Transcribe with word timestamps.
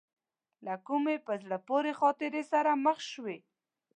له 0.65 0.75
کومې 0.87 1.15
په 1.25 1.33
زړه 1.41 1.57
پورې 1.67 1.91
خاطرې 1.99 2.43
سره 2.51 2.71
مخ 2.85 2.97
شوې. 3.11 3.37